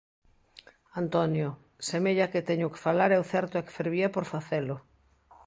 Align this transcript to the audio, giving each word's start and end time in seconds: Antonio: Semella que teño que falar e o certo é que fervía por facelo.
Antonio: 1.01 1.47
Semella 1.87 2.31
que 2.31 2.45
teño 2.49 2.67
que 2.73 2.83
falar 2.85 3.09
e 3.13 3.17
o 3.23 3.27
certo 3.33 3.53
é 3.57 3.61
que 3.65 3.75
fervía 3.79 4.13
por 4.15 4.25
facelo. 4.33 4.75